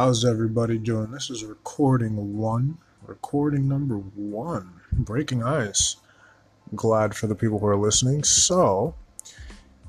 [0.00, 1.10] How's everybody doing?
[1.10, 5.96] This is recording one, recording number one, breaking ice.
[6.74, 8.24] Glad for the people who are listening.
[8.24, 8.94] So,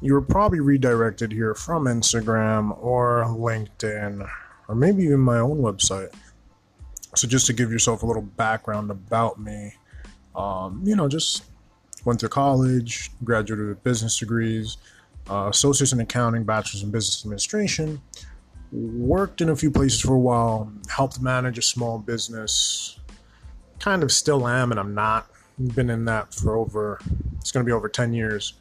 [0.02, 4.30] you were probably redirected here from Instagram or LinkedIn,
[4.68, 6.14] or maybe even my own website.
[7.16, 9.76] So, just to give yourself a little background about me,
[10.36, 11.46] um, you know, just
[12.04, 14.76] went to college, graduated with business degrees,
[15.30, 18.02] uh, associates in accounting, bachelor's in business administration
[18.72, 23.00] worked in a few places for a while, helped manage a small business.
[23.80, 25.28] Kind of still am, and I'm not.
[25.76, 27.00] Been in that for over,
[27.38, 28.54] it's going to be over 10 years.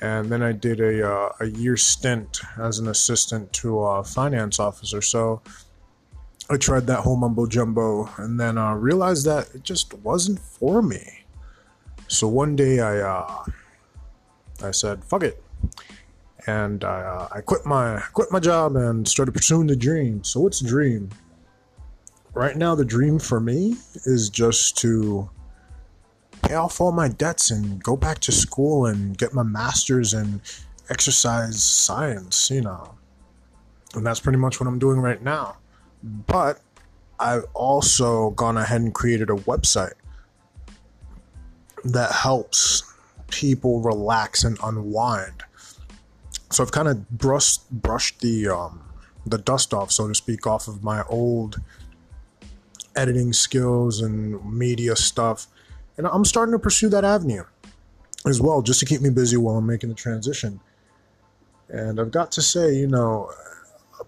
[0.00, 4.58] And then I did a, uh, a year stint as an assistant to a finance
[4.58, 5.02] officer.
[5.02, 5.42] So
[6.50, 10.82] I tried that whole mumbo jumbo and then uh, realized that it just wasn't for
[10.82, 11.24] me.
[12.08, 13.44] So one day I, uh,
[14.62, 15.43] I said, fuck it
[16.46, 20.24] and I, uh, I quit my quit my job and started pursuing the dream.
[20.24, 21.10] So what's dream?
[22.34, 25.30] Right now, the dream for me is just to
[26.42, 30.42] pay off all my debts and go back to school and get my master's in
[30.90, 32.50] exercise science.
[32.50, 32.94] You know,
[33.94, 35.56] and that's pretty much what I'm doing right now.
[36.02, 36.60] But
[37.18, 39.94] I've also gone ahead and created a website
[41.84, 42.82] that helps
[43.28, 45.44] people relax and unwind
[46.54, 48.80] so I've kind of brushed brushed the um,
[49.26, 51.60] the dust off, so to speak, off of my old
[52.96, 55.48] editing skills and media stuff,
[55.96, 57.44] and I'm starting to pursue that avenue
[58.26, 60.60] as well, just to keep me busy while I'm making the transition.
[61.68, 63.30] And I've got to say, you know,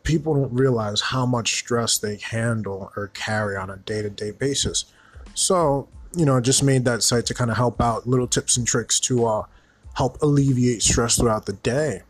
[0.03, 4.31] people don't realize how much stress they handle or carry on a day to day
[4.31, 4.85] basis.
[5.35, 8.57] So, you know, I just made that site to kind of help out little tips
[8.57, 9.43] and tricks to uh,
[9.95, 12.03] help alleviate stress throughout the day.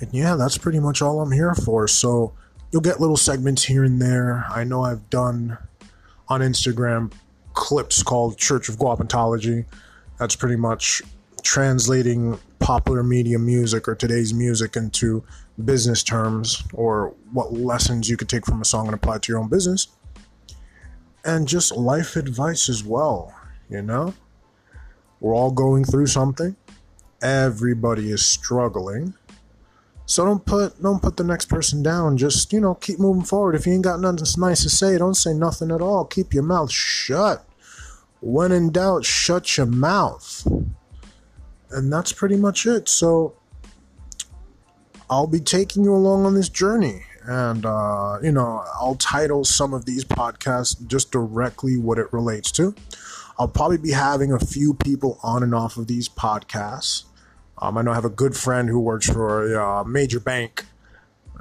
[0.00, 1.88] And yeah, that's pretty much all I'm here for.
[1.88, 2.34] So
[2.70, 4.44] you'll get little segments here and there.
[4.50, 5.58] I know I've done
[6.28, 7.12] on Instagram
[7.54, 9.64] clips called Church of Guapentology.
[10.18, 11.02] That's pretty much
[11.42, 15.24] translating popular media music or today's music into
[15.64, 19.40] business terms or what lessons you could take from a song and apply to your
[19.40, 19.88] own business.
[21.24, 23.34] And just life advice as well,
[23.70, 24.14] you know?
[25.20, 26.56] We're all going through something.
[27.22, 29.14] Everybody is struggling.
[30.06, 32.16] So don't put don't put the next person down.
[32.16, 33.54] Just you know keep moving forward.
[33.54, 36.04] If you ain't got nothing nice to say, don't say nothing at all.
[36.04, 37.44] Keep your mouth shut.
[38.20, 40.46] When in doubt, shut your mouth.
[41.70, 42.88] And that's pretty much it.
[42.88, 43.34] So
[45.08, 47.04] I'll be taking you along on this journey.
[47.24, 52.52] And, uh, you know, I'll title some of these podcasts just directly what it relates
[52.52, 52.74] to.
[53.38, 57.04] I'll probably be having a few people on and off of these podcasts.
[57.58, 60.66] Um, I know I have a good friend who works for a uh, major bank.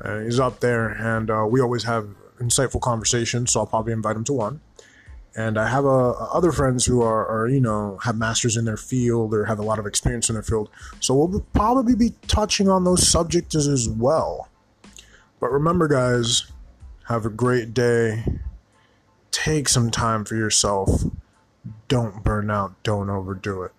[0.02, 2.08] Uh, he's up there, and uh, we always have
[2.40, 3.52] insightful conversations.
[3.52, 4.62] So I'll probably invite him to one.
[5.38, 8.78] And I have uh, other friends who are, are, you know, have masters in their
[8.78, 10.70] field or have a lot of experience in their field.
[11.02, 14.48] So we'll probably be touching on those subjects as well.
[15.42, 16.50] But remember, guys,
[17.09, 18.24] have a great day.
[19.31, 21.04] Take some time for yourself.
[21.90, 22.81] Don't burn out.
[22.84, 23.74] Don't overdo it.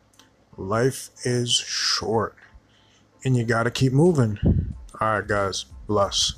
[0.57, 2.35] Life is short
[3.25, 4.75] and you got to keep moving.
[5.01, 5.67] All right, guys.
[5.87, 6.35] Bless.